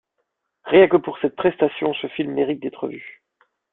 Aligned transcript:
Rien 0.65 0.87
que 0.87 0.97
pour 0.97 1.19
cette 1.19 1.35
prestation 1.35 1.93
ce 1.93 2.07
film 2.07 2.31
mérite 2.33 2.59
d'être 2.59 2.85
revu. 2.85 3.21